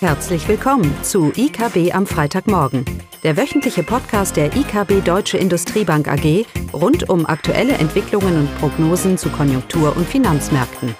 Herzlich 0.00 0.46
willkommen 0.46 0.94
zu 1.02 1.32
IKB 1.34 1.94
am 1.94 2.06
Freitagmorgen, 2.06 2.84
der 3.22 3.38
wöchentliche 3.38 3.82
Podcast 3.82 4.36
der 4.36 4.54
IKB 4.54 5.02
Deutsche 5.02 5.38
Industriebank 5.38 6.06
AG 6.06 6.44
rund 6.74 7.08
um 7.08 7.24
aktuelle 7.24 7.72
Entwicklungen 7.72 8.40
und 8.40 8.58
Prognosen 8.58 9.16
zu 9.16 9.30
Konjunktur- 9.30 9.96
und 9.96 10.06
Finanzmärkten. 10.06 10.94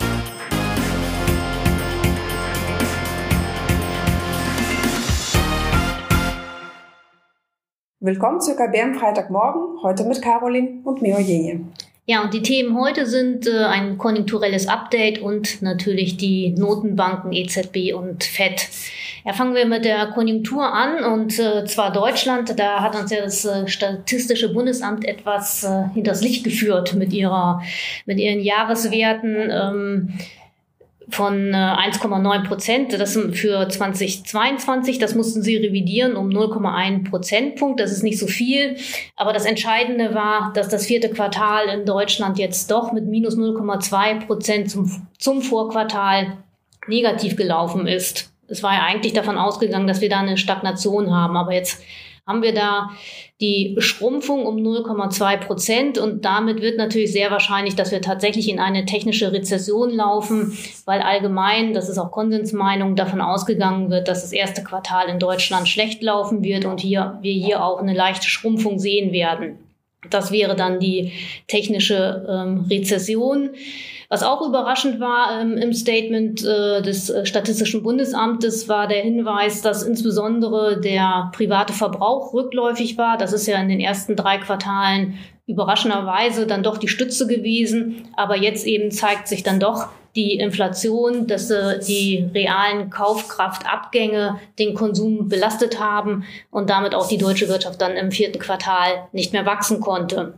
Willkommen 8.01 8.41
zu 8.41 8.53
IKB 8.53 8.83
am 8.83 8.95
Freitagmorgen, 8.95 9.83
heute 9.83 10.05
mit 10.05 10.23
Caroline 10.23 10.81
und 10.85 11.03
mir 11.03 11.17
Eugenie. 11.17 11.67
Ja, 12.09 12.23
und 12.23 12.33
die 12.33 12.43
Themen 12.43 12.79
heute 12.79 13.05
sind 13.05 13.49
äh, 13.49 13.65
ein 13.65 13.99
konjunkturelles 13.99 14.69
Update 14.69 15.21
und 15.21 15.61
natürlich 15.61 16.17
die 16.17 16.51
Notenbanken 16.51 17.33
EZB 17.33 17.95
und 17.95 18.23
FED. 18.23 18.69
Ja, 19.25 19.33
fangen 19.33 19.57
wir 19.57 19.67
mit 19.67 19.85
der 19.85 20.07
Konjunktur 20.07 20.73
an 20.73 21.03
und 21.03 21.37
äh, 21.41 21.65
zwar 21.65 21.93
Deutschland. 21.93 22.57
Da 22.61 22.81
hat 22.81 22.95
uns 22.95 23.11
ja 23.11 23.23
das 23.23 23.45
äh, 23.45 23.67
Statistische 23.67 24.53
Bundesamt 24.53 25.05
etwas 25.05 25.65
äh, 25.65 25.89
hinters 25.95 26.23
Licht 26.23 26.45
geführt 26.45 26.95
mit 26.95 27.13
ihrer 27.13 27.61
mit 28.05 28.21
ihren 28.21 28.39
Jahreswerten. 28.39 29.51
Ähm, 29.51 30.13
von 31.09 31.53
1,9 31.53 32.45
äh, 32.45 32.49
Prozent. 32.49 32.93
Das 32.93 33.19
für 33.33 33.69
2022, 33.69 34.99
das 34.99 35.15
mussten 35.15 35.43
sie 35.43 35.57
revidieren 35.57 36.17
um 36.17 36.29
0,1 36.29 37.09
Prozentpunkt. 37.09 37.81
Das 37.81 37.93
ist 37.93 38.03
nicht 38.03 38.19
so 38.19 38.27
viel. 38.27 38.77
Aber 39.15 39.33
das 39.33 39.45
Entscheidende 39.45 40.15
war, 40.15 40.53
dass 40.55 40.69
das 40.69 40.87
vierte 40.87 41.11
Quartal 41.11 41.69
in 41.69 41.85
Deutschland 41.85 42.39
jetzt 42.39 42.71
doch 42.71 42.93
mit 42.93 43.07
minus 43.07 43.37
0,2 43.37 44.27
Prozent 44.27 44.71
zum, 44.71 45.07
zum 45.19 45.43
Vorquartal 45.43 46.39
negativ 46.89 47.37
gelaufen 47.37 47.87
ist. 47.87 48.33
Es 48.49 48.63
war 48.63 48.75
ja 48.75 48.85
eigentlich 48.85 49.13
davon 49.13 49.39
ausgegangen, 49.39 49.87
dass 49.87 50.01
wir 50.01 50.09
da 50.09 50.21
eine 50.21 50.37
Stagnation 50.37 51.13
haben. 51.13 51.37
Aber 51.37 51.53
jetzt 51.53 51.83
haben 52.27 52.43
wir 52.43 52.53
da 52.53 52.91
die 53.41 53.77
Schrumpfung 53.79 54.47
um 54.47 54.57
0,2 54.57 55.37
Prozent 55.39 55.99
und 55.99 56.25
damit 56.25 56.61
wird 56.61 56.77
natürlich 56.77 57.13
sehr 57.13 57.31
wahrscheinlich, 57.31 57.77
dass 57.77 57.93
wir 57.93 58.03
tatsächlich 58.03 58.49
in 58.49 58.59
eine 58.59 58.85
technische 58.85 59.33
Rezession 59.33 59.91
laufen, 59.91 60.57
weil 60.87 61.03
allgemein, 61.03 61.73
das 61.73 61.89
ist 61.89 61.99
auch 61.99 62.11
Konsensmeinung, 62.11 62.97
davon 62.97 63.21
ausgegangen 63.21 63.91
wird, 63.91 64.09
dass 64.09 64.23
das 64.23 64.33
erste 64.33 64.65
Quartal 64.65 65.09
in 65.09 65.19
Deutschland 65.19 65.69
schlecht 65.69 66.03
laufen 66.03 66.43
wird 66.43 66.65
und 66.65 66.81
hier, 66.81 67.19
wir 67.23 67.33
hier 67.33 67.63
auch 67.63 67.81
eine 67.81 67.95
leichte 67.95 68.29
Schrumpfung 68.29 68.79
sehen 68.79 69.13
werden. 69.13 69.59
Das 70.11 70.33
wäre 70.33 70.57
dann 70.57 70.81
die 70.81 71.13
technische 71.47 72.27
ähm, 72.29 72.67
Rezession. 72.69 73.51
Was 74.09 74.23
auch 74.23 74.47
überraschend 74.47 75.01
war 75.01 75.41
ähm, 75.41 75.57
im 75.57 75.73
Statement 75.73 76.45
äh, 76.45 76.83
des 76.83 77.11
äh, 77.11 77.27
Statistischen 77.27 77.83
Bundesamtes, 77.83 78.69
war 78.69 78.87
der 78.87 79.03
Hinweis, 79.03 79.63
dass 79.63 79.83
insbesondere 79.83 80.81
der 80.81 81.31
private 81.35 81.73
Verbrauch 81.73 82.33
rückläufig 82.33 82.99
war. 82.99 83.19
Das 83.19 83.33
ist 83.33 83.47
ja 83.47 83.59
in 83.59 83.69
den 83.69 83.81
ersten 83.81 84.15
drei 84.15 84.39
Quartalen 84.39 85.19
überraschenderweise 85.47 86.47
dann 86.47 86.63
doch 86.63 86.79
die 86.79 86.89
Stütze 86.89 87.27
gewesen. 87.27 88.09
Aber 88.17 88.37
jetzt 88.37 88.67
eben 88.67 88.91
zeigt 88.91 89.29
sich 89.29 89.43
dann 89.43 89.61
doch 89.61 89.89
die 90.17 90.39
Inflation, 90.39 91.27
dass 91.27 91.51
äh, 91.51 91.79
die 91.81 92.29
realen 92.35 92.91
Kaufkraftabgänge 92.91 94.41
den 94.59 94.75
Konsum 94.75 95.29
belastet 95.29 95.79
haben 95.79 96.25
und 96.51 96.71
damit 96.71 96.95
auch 96.95 97.07
die 97.07 97.19
deutsche 97.19 97.49
Wirtschaft 97.49 97.81
dann 97.81 97.97
im 97.97 98.11
vierten 98.11 98.39
Quartal 98.39 99.09
nicht 99.13 99.33
mehr 99.33 99.47
wachsen 99.47 99.81
konnte. 99.81 100.35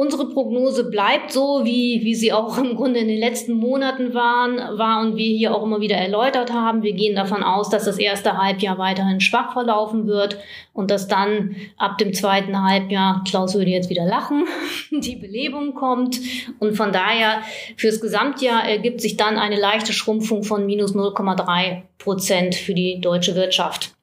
Unsere 0.00 0.28
Prognose 0.28 0.84
bleibt 0.90 1.32
so, 1.32 1.64
wie, 1.64 2.02
wie 2.04 2.14
sie 2.14 2.32
auch 2.32 2.56
im 2.56 2.76
Grunde 2.76 3.00
in 3.00 3.08
den 3.08 3.18
letzten 3.18 3.54
Monaten 3.54 4.14
waren, 4.14 4.78
war 4.78 5.00
und 5.00 5.16
wir 5.16 5.26
hier 5.26 5.52
auch 5.52 5.64
immer 5.64 5.80
wieder 5.80 5.96
erläutert 5.96 6.52
haben. 6.52 6.84
Wir 6.84 6.92
gehen 6.92 7.16
davon 7.16 7.42
aus, 7.42 7.68
dass 7.68 7.86
das 7.86 7.98
erste 7.98 8.38
Halbjahr 8.38 8.78
weiterhin 8.78 9.20
schwach 9.20 9.54
verlaufen 9.54 10.06
wird 10.06 10.38
und 10.72 10.92
dass 10.92 11.08
dann 11.08 11.56
ab 11.78 11.98
dem 11.98 12.14
zweiten 12.14 12.62
Halbjahr, 12.62 13.24
Klaus 13.28 13.56
würde 13.56 13.72
jetzt 13.72 13.90
wieder 13.90 14.04
lachen, 14.04 14.44
die 14.92 15.16
Belebung 15.16 15.74
kommt. 15.74 16.20
Und 16.60 16.76
von 16.76 16.92
daher 16.92 17.42
fürs 17.76 18.00
Gesamtjahr 18.00 18.68
ergibt 18.68 19.00
sich 19.00 19.16
dann 19.16 19.36
eine 19.36 19.58
leichte 19.58 19.92
Schrumpfung 19.92 20.44
von 20.44 20.64
minus 20.64 20.94
0,3 20.94 21.82
Prozent 21.98 22.54
für 22.54 22.72
die 22.72 23.00
deutsche 23.00 23.34
Wirtschaft. 23.34 23.97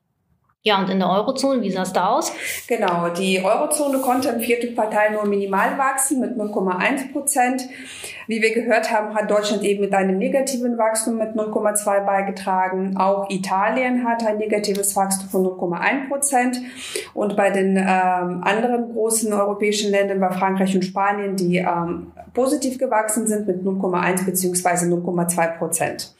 Ja, 0.67 0.79
und 0.79 0.89
in 0.89 0.97
der 0.97 1.11
Eurozone, 1.11 1.61
wie 1.61 1.69
sah 1.69 1.83
es 1.83 1.93
da 1.93 2.07
aus? 2.07 2.33
Genau, 2.67 3.09
die 3.09 3.39
Eurozone 3.39 3.99
konnte 3.99 4.29
im 4.29 4.39
vierten 4.39 4.73
Quartal 4.73 5.11
nur 5.11 5.23
minimal 5.25 5.77
wachsen 5.77 6.19
mit 6.19 6.35
0,1 6.35 7.11
Prozent. 7.11 7.61
Wie 8.25 8.41
wir 8.41 8.51
gehört 8.51 8.91
haben, 8.91 9.13
hat 9.13 9.29
Deutschland 9.29 9.61
eben 9.63 9.81
mit 9.81 9.93
einem 9.93 10.17
negativen 10.17 10.75
Wachstum 10.79 11.19
mit 11.19 11.35
0,2 11.35 12.03
beigetragen. 12.03 12.97
Auch 12.97 13.29
Italien 13.29 14.07
hat 14.07 14.25
ein 14.25 14.39
negatives 14.39 14.95
Wachstum 14.95 15.29
von 15.29 15.45
0,1 15.45 16.07
Prozent. 16.07 16.57
Und 17.13 17.37
bei 17.37 17.51
den 17.51 17.77
ähm, 17.77 18.41
anderen 18.43 18.91
großen 18.91 19.31
europäischen 19.33 19.91
Ländern 19.91 20.19
war 20.19 20.33
Frankreich 20.33 20.73
und 20.73 20.83
Spanien, 20.83 21.35
die 21.35 21.57
ähm, 21.57 22.11
positiv 22.33 22.79
gewachsen 22.79 23.27
sind 23.27 23.45
mit 23.45 23.61
0,1 23.61 24.25
beziehungsweise 24.25 24.87
0,2 24.87 25.57
Prozent. 25.59 26.15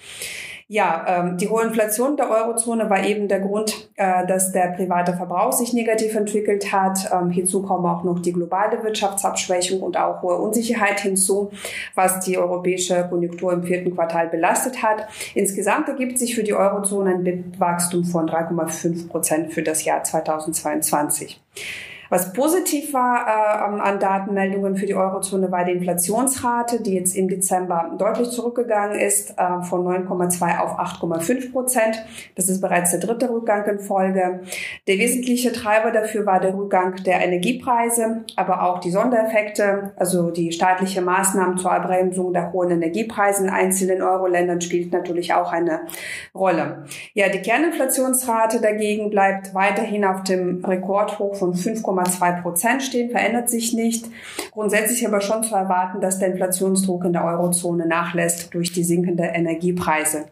Ja, 0.68 1.06
ähm, 1.08 1.38
die 1.38 1.48
hohe 1.48 1.64
Inflation 1.64 2.18
der 2.18 2.28
Eurozone 2.28 2.90
war 2.90 3.04
eben 3.06 3.28
der 3.28 3.40
Grund, 3.40 3.92
äh, 3.98 4.26
dass 4.26 4.52
der 4.52 4.70
private 4.70 5.14
Verbrauch 5.14 5.52
sich 5.52 5.74
negativ 5.74 6.16
entwickelt 6.16 6.72
hat. 6.72 7.12
Ähm, 7.14 7.30
hierzu 7.30 7.62
kommen 7.62 7.86
auch 7.86 8.04
noch 8.04 8.20
die 8.20 8.34
globale 8.34 8.84
Wirtschaftsabschwächung 8.84 9.82
und 9.82 9.96
auch 9.96 10.24
hohe 10.24 10.38
Unsicherheit 10.38 11.02
hinzu, 11.02 11.52
was 11.94 12.20
die 12.22 12.40
europäische 12.40 13.08
Konjunktur 13.08 13.54
im 13.54 13.64
vierten 13.64 13.94
Quartal 13.94 14.28
belastet 14.28 14.82
hat. 14.82 15.08
Insgesamt 15.36 15.88
ergibt 15.88 16.18
sich 16.18 16.34
für 16.34 16.44
die 16.44 16.56
Eurozone 16.56 17.12
ein 17.12 17.54
Wachstum 17.60 18.04
von 18.04 18.28
3,5 18.28 19.08
Prozent 19.08 19.54
für 19.54 19.62
das 19.62 19.86
Jahr 19.86 20.04
2022. 20.04 21.40
Was 22.10 22.34
positiv 22.34 22.94
war 22.94 23.28
äh, 23.28 23.82
an 23.82 24.00
Datenmeldungen 24.00 24.76
für 24.76 24.86
die 24.86 24.96
Eurozone 24.96 25.52
war 25.52 25.66
die 25.66 25.72
Inflationsrate, 25.72 26.82
die 26.82 26.94
jetzt 26.94 27.16
im 27.16 27.28
Dezember 27.28 27.92
deutlich 27.98 28.30
zurückgegangen 28.30 29.00
ist, 29.00 29.32
äh, 29.32 29.64
von 29.64 29.86
9,2 29.86 30.60
auf 30.60 30.80
8,5 30.80 31.52
Prozent. 31.52 32.04
Das 32.36 32.50
ist 32.50 32.62
bereits 32.62 32.92
der 32.92 33.00
dritte 33.00 33.30
Rückgang 33.30 33.66
in 33.66 33.80
Folge. 33.80 34.42
Der 34.88 34.98
wesentliche 34.98 35.52
Treiber 35.52 35.92
dafür 35.92 36.26
war 36.26 36.40
der 36.40 36.56
Rückgang 36.56 36.96
der 37.04 37.22
Energiepreise, 37.22 38.24
aber 38.36 38.64
auch 38.64 38.80
die 38.80 38.92
Sondereffekte, 38.92 39.92
also 39.96 40.32
die 40.32 40.52
staatliche 40.52 41.02
Maßnahmen 41.02 41.58
zur 41.58 41.72
Abbremsung 41.72 42.34
der 42.34 42.52
hohen 42.52 42.72
Energiepreise 42.72 43.44
in 43.44 43.50
einzelnen 43.50 44.02
Euro-Ländern 44.02 44.62
spielt 44.62 44.92
natürlich 44.92 45.34
auch 45.34 45.52
eine 45.52 45.82
Rolle. 46.34 46.86
Ja, 47.14 47.30
die 47.30 47.42
Kerninflationsrate 47.42 48.62
dagegen 48.62 49.10
bleibt 49.10 49.54
weiterhin 49.54 50.06
auf 50.06 50.24
dem 50.24 50.64
Rekordhoch 50.64 51.36
von 51.36 51.54
5,2 51.54 52.05
2,2 52.06 52.42
Prozent 52.42 52.84
stehen, 52.84 53.10
verändert 53.10 53.50
sich 53.50 53.74
nicht. 53.74 54.06
Grundsätzlich 54.52 55.06
aber 55.08 55.22
schon 55.22 55.44
zu 55.44 55.56
erwarten, 55.56 56.02
dass 56.02 56.20
der 56.20 56.30
Inflationsdruck 56.30 57.06
in 57.06 57.14
der 57.14 57.26
Eurozone 57.26 57.88
nachlässt 57.88 58.54
durch 58.54 58.72
die 58.72 58.84
sinkende 58.84 59.24
Energiepreise. 59.24 60.26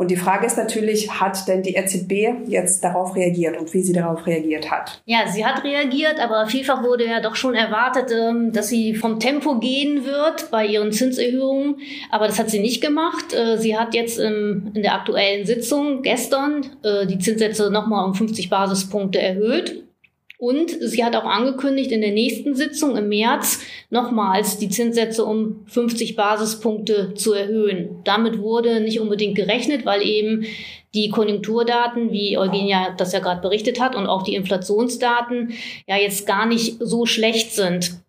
Und 0.00 0.10
die 0.10 0.16
Frage 0.16 0.46
ist 0.46 0.56
natürlich, 0.56 1.20
hat 1.20 1.46
denn 1.46 1.62
die 1.62 1.74
EZB 1.74 2.48
jetzt 2.48 2.82
darauf 2.82 3.14
reagiert 3.14 3.58
und 3.58 3.74
wie 3.74 3.82
sie 3.82 3.92
darauf 3.92 4.26
reagiert 4.26 4.70
hat? 4.70 5.02
Ja, 5.04 5.26
sie 5.26 5.44
hat 5.44 5.62
reagiert, 5.62 6.18
aber 6.18 6.46
vielfach 6.46 6.82
wurde 6.82 7.06
ja 7.06 7.20
doch 7.20 7.36
schon 7.36 7.54
erwartet, 7.54 8.10
ähm, 8.10 8.50
dass 8.50 8.68
sie 8.68 8.94
vom 8.94 9.20
Tempo 9.20 9.58
gehen 9.58 10.06
wird 10.06 10.50
bei 10.50 10.64
ihren 10.64 10.90
Zinserhöhungen. 10.90 11.76
Aber 12.10 12.26
das 12.26 12.38
hat 12.38 12.48
sie 12.48 12.60
nicht 12.60 12.80
gemacht. 12.80 13.34
Äh, 13.34 13.58
sie 13.58 13.76
hat 13.76 13.94
jetzt 13.94 14.18
in 14.18 14.72
der 14.74 14.94
aktuellen 14.94 15.44
Sitzung 15.44 16.00
gestern 16.00 16.64
äh, 16.82 17.06
die 17.06 17.18
Zinssätze 17.18 17.70
nochmal 17.70 18.06
um 18.06 18.14
50 18.14 18.48
Basispunkte 18.48 19.20
erhöht. 19.20 19.84
Und 20.40 20.70
sie 20.80 21.04
hat 21.04 21.14
auch 21.16 21.26
angekündigt, 21.26 21.92
in 21.92 22.00
der 22.00 22.12
nächsten 22.12 22.54
Sitzung 22.54 22.96
im 22.96 23.10
März 23.10 23.60
nochmals 23.90 24.56
die 24.56 24.70
Zinssätze 24.70 25.22
um 25.22 25.66
50 25.66 26.16
Basispunkte 26.16 27.12
zu 27.12 27.34
erhöhen. 27.34 28.00
Damit 28.04 28.38
wurde 28.38 28.80
nicht 28.80 29.00
unbedingt 29.00 29.36
gerechnet, 29.36 29.84
weil 29.84 30.00
eben 30.00 30.46
die 30.94 31.10
Konjunkturdaten, 31.10 32.10
wie 32.10 32.38
Eugenia 32.38 32.94
das 32.96 33.12
ja 33.12 33.18
gerade 33.18 33.42
berichtet 33.42 33.78
hat, 33.80 33.94
und 33.94 34.06
auch 34.06 34.22
die 34.22 34.34
Inflationsdaten 34.34 35.52
ja 35.86 35.98
jetzt 35.98 36.26
gar 36.26 36.46
nicht 36.46 36.76
so 36.80 37.04
schlecht 37.04 37.52
sind. 37.52 38.00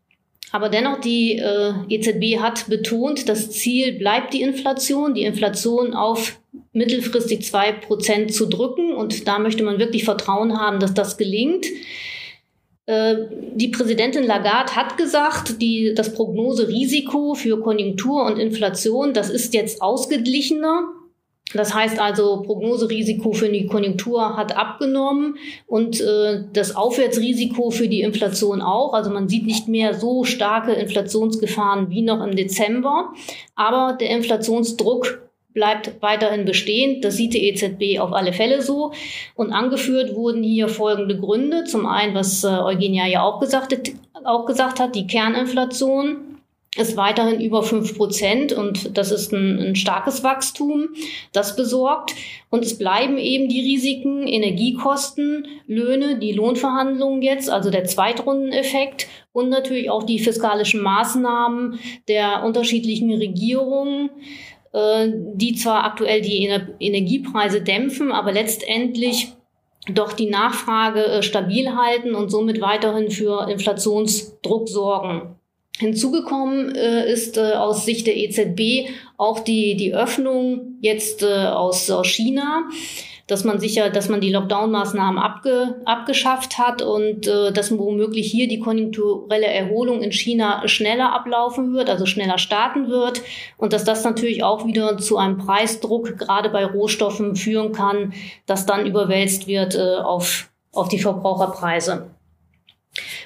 Aber 0.54 0.70
dennoch, 0.70 1.02
die 1.02 1.38
äh, 1.38 1.74
EZB 1.90 2.40
hat 2.40 2.70
betont, 2.70 3.28
das 3.28 3.52
Ziel 3.52 4.00
bleibt 4.00 4.34
die 4.34 4.42
Inflation, 4.42 5.14
die 5.14 5.24
Inflation 5.24 5.94
auf 5.94 6.40
mittelfristig 6.72 7.44
zwei 7.44 7.74
Prozent 7.74 8.34
zu 8.34 8.46
drücken. 8.46 8.94
Und 8.94 9.28
da 9.28 9.38
möchte 9.38 9.64
man 9.64 9.80
wirklich 9.80 10.06
Vertrauen 10.06 10.58
haben, 10.58 10.80
dass 10.80 10.94
das 10.94 11.18
gelingt. 11.18 11.66
Äh, 12.92 13.30
die 13.54 13.70
Präsidentin 13.70 14.24
Lagarde 14.24 14.76
hat 14.76 14.98
gesagt, 14.98 15.62
die, 15.62 15.94
das 15.96 16.14
Prognoserisiko 16.14 17.36
für 17.36 17.62
Konjunktur 17.62 18.26
und 18.26 18.38
Inflation, 18.38 19.14
das 19.14 19.30
ist 19.30 19.54
jetzt 19.54 19.82
ausgeglichener. 19.82 20.90
Das 21.54 21.74
heißt 21.74 22.00
also, 22.00 22.42
Prognoserisiko 22.42 23.32
für 23.32 23.48
die 23.48 23.68
Konjunktur 23.68 24.36
hat 24.36 24.58
abgenommen 24.58 25.38
und 25.68 26.02
äh, 26.02 26.44
das 26.52 26.76
Aufwärtsrisiko 26.76 27.72
für 27.72 27.88
die 27.88 28.02
Inflation 28.02 28.62
auch. 28.62 28.94
Also 28.94 29.10
man 29.10 29.30
sieht 29.30 29.46
nicht 29.46 29.70
mehr 29.70 29.94
so 29.94 30.26
starke 30.26 30.74
Inflationsgefahren 30.74 31.90
wie 31.90 32.02
noch 32.02 32.22
im 32.22 32.36
Dezember. 32.36 33.14
Aber 33.56 33.98
der 33.98 34.10
Inflationsdruck 34.10 35.31
bleibt 35.54 36.02
weiterhin 36.02 36.46
bestehen. 36.46 37.02
Das 37.02 37.16
sieht 37.16 37.34
die 37.34 37.50
EZB 37.50 38.00
auf 38.00 38.14
alle 38.14 38.34
Fälle 38.34 38.62
so. 38.62 38.94
Und 39.36 39.52
angeführt 39.52 40.16
wurden 40.16 40.44
hier 40.44 40.70
folgende 40.70 41.18
Gründe. 41.18 41.64
Zum 41.66 41.86
einen, 41.86 42.16
was 42.16 42.44
äh, 42.44 42.48
Eugenia 42.48 43.08
ja 43.08 43.24
auch 43.24 43.40
gesagt, 43.40 43.74
hat, 43.74 43.92
auch 44.24 44.46
gesagt 44.46 44.80
hat, 44.80 44.96
die 44.96 45.08
Kerninflation 45.08 46.32
ist 46.78 46.96
weiterhin 46.96 47.42
über 47.42 47.64
fünf 47.64 47.98
Prozent 47.98 48.54
und 48.54 48.98
das 48.98 49.12
ist 49.12 49.34
ein, 49.34 49.60
ein, 49.60 49.76
starkes 49.76 50.24
Wachstum, 50.24 50.90
das 51.34 51.58
besorgt. 51.58 52.16
Und 52.50 52.64
es 52.64 52.78
bleiben 52.78 53.18
eben 53.18 53.50
die 53.50 53.60
Risiken, 53.60 54.26
Energiekosten, 54.26 55.48
Löhne, 55.68 56.18
die 56.18 56.32
Lohnverhandlungen 56.32 57.22
jetzt, 57.22 57.50
also 57.50 57.72
der 57.72 57.84
Zweitrundeneffekt 57.84 59.08
und 59.34 59.50
natürlich 59.50 59.90
auch 59.90 60.04
die 60.04 60.20
fiskalischen 60.20 60.82
Maßnahmen 60.82 61.78
der 62.08 62.44
unterschiedlichen 62.46 63.14
Regierungen 63.14 64.10
die 64.74 65.56
zwar 65.56 65.84
aktuell 65.84 66.22
die 66.22 66.46
Energiepreise 66.80 67.62
dämpfen, 67.62 68.12
aber 68.14 68.32
letztendlich 68.32 69.34
doch 69.90 70.14
die 70.14 70.30
Nachfrage 70.30 71.06
äh, 71.06 71.24
stabil 71.24 71.76
halten 71.76 72.16
und 72.16 72.30
somit 72.30 72.62
weiterhin 72.62 73.10
für 73.10 73.50
Inflationsdruck 73.50 74.70
sorgen. 74.70 75.36
Hinzugekommen 75.78 76.76
äh, 76.76 77.12
ist 77.12 77.38
äh, 77.38 77.54
aus 77.54 77.86
Sicht 77.86 78.06
der 78.06 78.16
EZB 78.16 78.90
auch 79.18 79.40
die, 79.40 79.76
die 79.76 79.94
Öffnung 79.94 80.78
jetzt 80.82 81.24
äh, 81.24 81.48
aus 81.48 81.92
China 82.04 82.70
dass 83.28 83.44
man 83.44 83.60
sicher, 83.60 83.90
dass 83.90 84.10
man 84.10 84.22
die 84.22 84.32
Lockdown-Maßnahmen 84.32 85.18
abge, 85.18 85.82
abgeschafft 85.86 86.58
hat 86.58 86.82
und 86.82 87.28
äh, 87.28 87.52
dass 87.52 87.78
womöglich 87.78 88.30
hier 88.30 88.48
die 88.48 88.60
konjunkturelle 88.60 89.48
Erholung 89.48 90.02
in 90.02 90.12
China 90.12 90.68
schneller 90.68 91.14
ablaufen 91.14 91.74
wird, 91.74 91.90
also 91.90 92.06
schneller 92.06 92.38
starten 92.38 92.90
wird 92.90 93.22
und 93.58 93.74
dass 93.74 93.84
das 93.84 94.04
natürlich 94.04 94.44
auch 94.44 94.66
wieder 94.66 94.98
zu 94.98 95.18
einem 95.18 95.38
Preisdruck 95.38 96.18
gerade 96.18 96.50
bei 96.50 96.66
Rohstoffen 96.66 97.36
führen 97.36 97.72
kann, 97.72 98.14
das 98.46 98.66
dann 98.66 98.86
überwälzt 98.86 99.48
wird 99.48 99.76
äh, 99.76 99.98
auf, 99.98 100.50
auf 100.74 100.90
die 100.90 101.00
Verbraucherpreise. 101.00 102.12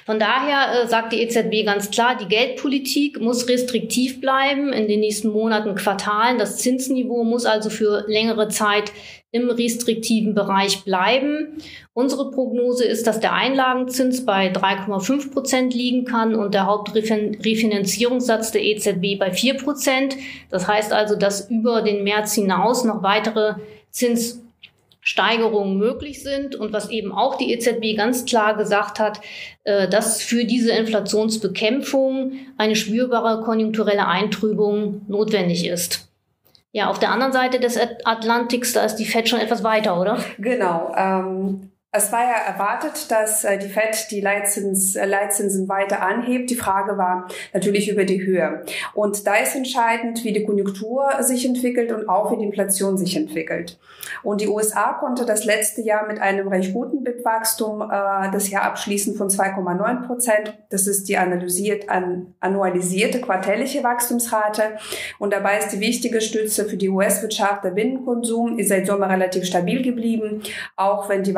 Von 0.04 0.20
daher 0.20 0.84
äh, 0.84 0.86
sagt 0.86 1.12
die 1.12 1.20
EZB 1.20 1.64
ganz 1.64 1.90
klar, 1.90 2.16
die 2.16 2.28
Geldpolitik 2.28 3.20
muss 3.20 3.48
restriktiv 3.48 4.20
bleiben 4.20 4.72
in 4.72 4.86
den 4.86 5.00
nächsten 5.00 5.28
Monaten, 5.28 5.74
Quartalen. 5.74 6.38
Das 6.38 6.58
Zinsniveau 6.58 7.24
muss 7.24 7.44
also 7.44 7.68
für 7.70 8.04
längere 8.06 8.48
Zeit 8.48 8.92
im 9.36 9.50
restriktiven 9.50 10.34
Bereich 10.34 10.84
bleiben. 10.84 11.58
Unsere 11.92 12.30
Prognose 12.30 12.84
ist, 12.84 13.06
dass 13.06 13.20
der 13.20 13.32
Einlagenzins 13.32 14.24
bei 14.24 14.52
3,5 14.52 15.32
Prozent 15.32 15.74
liegen 15.74 16.04
kann 16.04 16.34
und 16.34 16.54
der 16.54 16.66
Hauptrefinanzierungssatz 16.66 18.52
der 18.52 18.64
EZB 18.64 19.18
bei 19.18 19.30
4 19.30 19.58
Prozent. 19.58 20.16
Das 20.50 20.66
heißt 20.66 20.92
also, 20.92 21.16
dass 21.16 21.50
über 21.50 21.82
den 21.82 22.04
März 22.04 22.34
hinaus 22.34 22.84
noch 22.84 23.02
weitere 23.02 23.54
Zins 23.90 24.42
Steigerungen 25.06 25.78
möglich 25.78 26.20
sind 26.20 26.56
und 26.56 26.72
was 26.72 26.90
eben 26.90 27.12
auch 27.12 27.36
die 27.38 27.52
EZB 27.52 27.96
ganz 27.96 28.24
klar 28.24 28.56
gesagt 28.56 28.98
hat, 28.98 29.20
äh, 29.62 29.88
dass 29.88 30.20
für 30.20 30.44
diese 30.44 30.72
Inflationsbekämpfung 30.72 32.32
eine 32.58 32.74
spürbare 32.74 33.44
konjunkturelle 33.44 34.08
Eintrübung 34.08 35.02
notwendig 35.06 35.64
ist. 35.64 36.05
Ja, 36.76 36.90
auf 36.90 36.98
der 36.98 37.10
anderen 37.10 37.32
Seite 37.32 37.58
des 37.58 37.78
Atlantiks, 38.04 38.74
da 38.74 38.84
ist 38.84 38.96
die 38.96 39.06
Fed 39.06 39.30
schon 39.30 39.40
etwas 39.40 39.64
weiter, 39.64 39.98
oder? 39.98 40.18
Genau. 40.36 40.92
Ähm 40.94 41.70
es 41.96 42.12
war 42.12 42.24
ja 42.24 42.36
erwartet, 42.46 43.10
dass 43.10 43.44
äh, 43.44 43.58
die 43.58 43.68
FED 43.68 44.10
die 44.10 44.20
Leitzins, 44.20 44.96
äh, 44.96 45.06
Leitzinsen 45.06 45.68
weiter 45.68 46.02
anhebt. 46.02 46.50
Die 46.50 46.56
Frage 46.56 46.98
war 46.98 47.28
natürlich 47.52 47.90
über 47.90 48.04
die 48.04 48.24
Höhe. 48.24 48.64
Und 48.94 49.26
da 49.26 49.36
ist 49.36 49.56
entscheidend, 49.56 50.24
wie 50.24 50.32
die 50.32 50.44
Konjunktur 50.44 51.08
sich 51.20 51.46
entwickelt 51.46 51.92
und 51.92 52.08
auch 52.08 52.32
wie 52.32 52.36
die 52.36 52.44
Inflation 52.44 52.98
sich 52.98 53.16
entwickelt. 53.16 53.78
Und 54.22 54.40
die 54.40 54.48
USA 54.48 54.94
konnte 54.94 55.24
das 55.24 55.44
letzte 55.44 55.82
Jahr 55.82 56.06
mit 56.06 56.20
einem 56.20 56.48
recht 56.48 56.72
guten 56.72 57.02
BIP-Wachstum 57.02 57.82
äh, 57.82 58.30
das 58.30 58.50
Jahr 58.50 58.62
abschließen 58.62 59.14
von 59.14 59.28
2,9 59.28 60.06
Prozent. 60.06 60.58
Das 60.70 60.86
ist 60.86 61.08
die 61.08 61.16
analysiert, 61.16 61.88
an, 61.88 62.34
annualisierte 62.40 63.20
quartälliche 63.20 63.82
Wachstumsrate. 63.82 64.76
Und 65.18 65.32
dabei 65.32 65.58
ist 65.58 65.70
die 65.70 65.80
wichtige 65.80 66.20
Stütze 66.20 66.66
für 66.66 66.76
die 66.76 66.88
US-Wirtschaft 66.88 67.64
der 67.64 67.70
Binnenkonsum, 67.70 68.58
ist 68.58 68.68
seit 68.68 68.86
Sommer 68.86 69.08
relativ 69.08 69.44
stabil 69.46 69.82
geblieben, 69.82 70.42
auch 70.76 71.08
wenn 71.08 71.22
die 71.22 71.34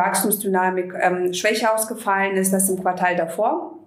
Wachstumsdynamik 0.53 0.93
Dynamik 0.93 0.95
ähm, 1.01 1.33
schwächer 1.33 1.75
ausgefallen 1.75 2.37
ist 2.37 2.53
als 2.55 2.69
im 2.69 2.81
Quartal 2.81 3.17
davor. 3.17 3.78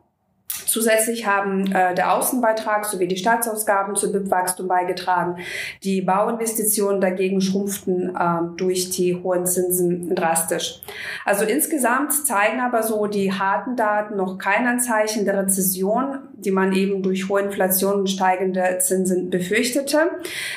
Zusätzlich 0.66 1.26
haben 1.26 1.72
äh, 1.74 1.94
der 1.96 2.14
Außenbeitrag 2.14 2.86
sowie 2.86 3.08
die 3.08 3.18
Staatsausgaben 3.18 3.96
zu 3.96 4.12
BIP-Wachstum 4.12 4.68
beigetragen. 4.68 5.38
Die 5.84 6.02
Bauinvestitionen 6.02 7.02
dagegen 7.02 7.42
schrumpften 7.42 8.16
äh, 8.16 8.58
durch 8.58 8.90
die 8.90 9.16
hohen 9.22 9.46
Zinsen 9.46 10.16
drastisch. 10.16 10.82
Also 11.26 11.46
insgesamt 11.46 12.14
zeigen 12.14 12.60
aber 12.60 12.84
so 12.84 13.08
die 13.08 13.32
harten 13.34 13.76
Daten 13.76 14.16
noch 14.16 14.38
kein 14.38 14.68
Anzeichen 14.68 15.26
der 15.26 15.38
Rezession, 15.38 16.20
die 16.34 16.52
man 16.52 16.74
eben 16.74 17.04
durch 17.04 17.30
hohe 17.30 17.42
Inflation 17.42 18.02
und 18.02 18.10
steigende 18.10 18.78
Zinsen 18.80 19.30
befürchtete. 19.30 20.12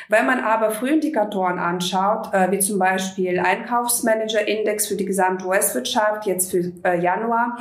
Wenn 0.09 0.27
man 0.27 0.41
aber 0.41 0.71
Frühindikatoren 0.71 1.59
anschaut, 1.59 2.33
äh, 2.33 2.51
wie 2.51 2.59
zum 2.59 2.79
Beispiel 2.79 3.39
Einkaufsmanager-Index 3.39 4.87
für 4.87 4.97
die 4.97 5.05
gesamte 5.05 5.47
US-Wirtschaft, 5.47 6.27
jetzt 6.27 6.51
für 6.51 6.73
äh, 6.85 7.01
Januar, 7.01 7.59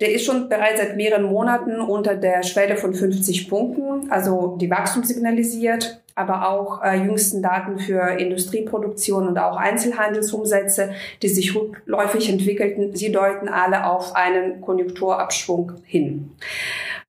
der 0.00 0.12
ist 0.12 0.24
schon 0.24 0.48
bereits 0.48 0.80
seit 0.80 0.96
mehreren 0.96 1.24
Monaten 1.24 1.67
unter 1.76 2.14
der 2.14 2.42
Schwelle 2.42 2.76
von 2.76 2.94
50 2.94 3.48
Punkten, 3.48 4.10
also 4.10 4.56
die 4.60 4.70
Wachstum 4.70 5.04
signalisiert, 5.04 6.00
aber 6.14 6.48
auch 6.48 6.82
äh, 6.82 6.96
jüngsten 6.96 7.42
Daten 7.42 7.78
für 7.78 8.18
Industrieproduktion 8.18 9.28
und 9.28 9.38
auch 9.38 9.56
Einzelhandelsumsätze, 9.56 10.90
die 11.22 11.28
sich 11.28 11.54
rückläufig 11.54 12.28
entwickelten, 12.28 12.96
sie 12.96 13.12
deuten 13.12 13.48
alle 13.48 13.86
auf 13.86 14.16
einen 14.16 14.60
Konjunkturabschwung 14.60 15.74
hin. 15.84 16.32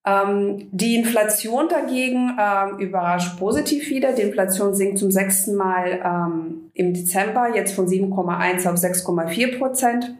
Ähm, 0.06 0.67
die 0.71 0.95
Inflation 0.95 1.67
dagegen 1.69 2.38
ähm, 2.39 2.77
überrascht 2.79 3.38
positiv 3.39 3.89
wieder. 3.89 4.13
Die 4.13 4.21
Inflation 4.21 4.73
sinkt 4.73 5.00
zum 5.00 5.11
sechsten 5.11 5.56
Mal 5.56 6.00
ähm, 6.03 6.69
im 6.73 6.94
Dezember, 6.94 7.50
jetzt 7.56 7.73
von 7.73 7.88
7,1 7.88 8.69
auf 8.69 8.75
6,4 8.75 9.57
Prozent. 9.57 10.15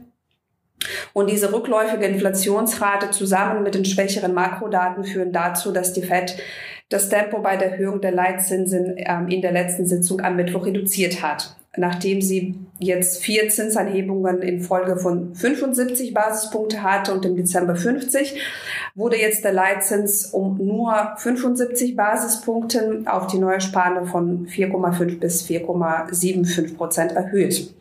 Und 1.14 1.30
diese 1.30 1.52
rückläufige 1.52 2.06
Inflationsrate 2.06 3.12
zusammen 3.12 3.64
mit 3.64 3.76
den 3.76 3.86
schwächeren 3.86 4.34
Makrodaten 4.34 5.04
führen 5.04 5.32
dazu, 5.32 5.72
dass 5.72 5.94
die 5.94 6.04
Fed 6.04 6.38
das 6.90 7.10
Tempo 7.10 7.40
bei 7.40 7.56
der 7.56 7.74
Erhöhung 7.74 8.02
der 8.02 8.12
Leitzinsen 8.12 8.96
ähm, 8.98 9.28
in 9.28 9.42
der 9.42 9.52
letzten 9.52 9.86
Sitzung 9.86 10.22
am 10.22 10.36
Mittwoch 10.36 10.66
reduziert 10.66 11.22
hat. 11.22 11.56
Nachdem 11.78 12.20
sie 12.20 12.56
jetzt 12.80 13.24
vier 13.24 13.48
Zinsanhebungen 13.48 14.42
in 14.42 14.60
Folge 14.60 14.98
von 14.98 15.36
75 15.36 16.16
Basispunkte 16.16 16.82
hatte 16.82 17.14
und 17.14 17.26
im 17.26 17.36
Dezember 17.36 17.76
50, 17.76 18.42
wurde 18.96 19.18
jetzt 19.18 19.44
der 19.44 19.54
Leitzins 19.54 20.26
um 20.26 20.58
nur 20.58 21.14
75 21.18 21.96
Basispunkte 21.96 23.04
auf 23.06 23.28
die 23.28 23.38
neue 23.38 23.62
Spanne 23.62 24.08
von 24.08 24.48
4,5 24.48 25.20
bis 25.20 25.46
4,75 25.46 26.76
Prozent 26.76 27.12
erhöht. 27.12 27.72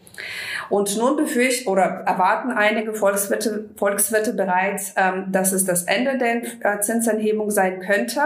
Und 0.70 0.96
nun 0.96 1.16
befürchten 1.16 1.68
oder 1.68 1.82
erwarten 1.82 2.50
einige 2.50 2.94
Volkswirte, 2.94 3.70
Volkswirte 3.76 4.34
bereits, 4.34 4.94
ähm, 4.96 5.26
dass 5.32 5.52
es 5.52 5.64
das 5.64 5.84
Ende 5.84 6.18
der 6.18 6.42
äh, 6.60 6.80
Zinsanhebung 6.80 7.50
sein 7.50 7.80
könnte. 7.80 8.20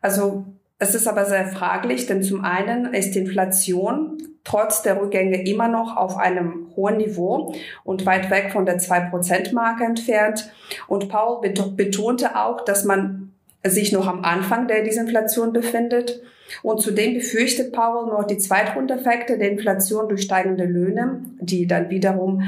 Also 0.00 0.44
es 0.78 0.94
ist 0.94 1.06
aber 1.06 1.26
sehr 1.26 1.46
fraglich, 1.46 2.06
denn 2.06 2.22
zum 2.22 2.44
einen 2.44 2.94
ist 2.94 3.14
die 3.14 3.20
Inflation 3.20 4.18
trotz 4.44 4.82
der 4.82 5.00
Rückgänge 5.00 5.46
immer 5.46 5.68
noch 5.68 5.96
auf 5.96 6.16
einem 6.16 6.70
hohen 6.74 6.96
Niveau 6.96 7.54
und 7.84 8.06
weit 8.06 8.30
weg 8.30 8.50
von 8.52 8.64
der 8.64 8.78
2%-Marke 8.78 9.84
entfernt. 9.84 10.50
Und 10.86 11.08
Paul 11.08 11.42
betonte 11.76 12.36
auch, 12.36 12.64
dass 12.64 12.84
man 12.84 13.32
sich 13.64 13.92
noch 13.92 14.06
am 14.06 14.24
Anfang 14.24 14.68
der 14.68 14.82
Disinflation 14.82 15.52
befindet 15.52 16.22
und 16.62 16.80
zudem 16.80 17.14
befürchtet 17.14 17.72
Powell 17.72 18.06
noch 18.06 18.24
die 18.24 18.38
Zweitrundeffekte 18.38 19.38
der 19.38 19.50
Inflation 19.50 20.08
durch 20.08 20.22
steigende 20.22 20.64
Löhne, 20.64 21.22
die 21.40 21.66
dann 21.66 21.90
wiederum 21.90 22.42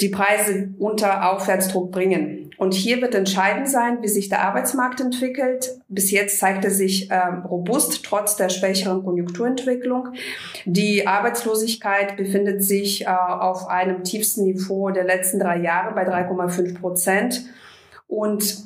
die 0.00 0.10
Preise 0.10 0.68
unter 0.78 1.32
Aufwärtsdruck 1.32 1.90
bringen. 1.90 2.50
Und 2.56 2.74
hier 2.74 3.00
wird 3.00 3.14
entscheidend 3.14 3.68
sein, 3.68 3.98
wie 4.02 4.08
sich 4.08 4.28
der 4.28 4.42
Arbeitsmarkt 4.42 5.00
entwickelt. 5.00 5.80
Bis 5.88 6.10
jetzt 6.10 6.38
zeigt 6.38 6.64
er 6.64 6.70
sich 6.70 7.10
äh, 7.10 7.16
robust, 7.16 8.04
trotz 8.04 8.36
der 8.36 8.48
schwächeren 8.48 9.04
Konjunkturentwicklung. 9.04 10.08
Die 10.64 11.06
Arbeitslosigkeit 11.06 12.16
befindet 12.16 12.62
sich 12.62 13.06
äh, 13.06 13.08
auf 13.08 13.68
einem 13.68 14.04
tiefsten 14.04 14.44
Niveau 14.44 14.90
der 14.90 15.04
letzten 15.04 15.38
drei 15.40 15.58
Jahre 15.58 15.94
bei 15.94 16.06
3,5 16.06 16.80
Prozent. 16.80 17.44
Und 18.06 18.56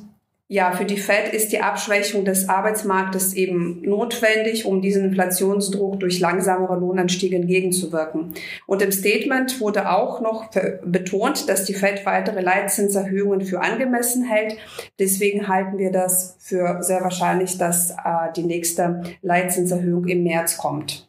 ja, 0.52 0.72
für 0.72 0.84
die 0.84 0.98
Fed 0.98 1.32
ist 1.32 1.50
die 1.50 1.62
Abschwächung 1.62 2.26
des 2.26 2.50
Arbeitsmarktes 2.50 3.32
eben 3.32 3.80
notwendig, 3.80 4.66
um 4.66 4.82
diesen 4.82 5.06
Inflationsdruck 5.06 5.98
durch 5.98 6.20
langsamere 6.20 6.78
Lohnanstiege 6.78 7.36
entgegenzuwirken. 7.36 8.34
Und 8.66 8.82
im 8.82 8.92
Statement 8.92 9.62
wurde 9.62 9.90
auch 9.90 10.20
noch 10.20 10.50
betont, 10.84 11.48
dass 11.48 11.64
die 11.64 11.72
Fed 11.72 12.04
weitere 12.04 12.42
Leitzinserhöhungen 12.42 13.40
für 13.46 13.62
angemessen 13.62 14.24
hält. 14.24 14.58
Deswegen 14.98 15.48
halten 15.48 15.78
wir 15.78 15.90
das 15.90 16.36
für 16.38 16.82
sehr 16.82 17.00
wahrscheinlich, 17.00 17.56
dass 17.56 17.92
äh, 17.92 18.30
die 18.36 18.42
nächste 18.42 19.04
Leitzinserhöhung 19.22 20.06
im 20.06 20.22
März 20.22 20.58
kommt. 20.58 21.08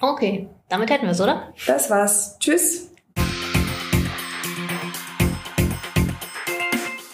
Okay, 0.00 0.46
damit 0.68 0.88
hätten 0.88 1.06
wir 1.06 1.10
es, 1.10 1.20
oder? 1.20 1.52
Das 1.66 1.90
war's. 1.90 2.36
Tschüss. 2.38 2.91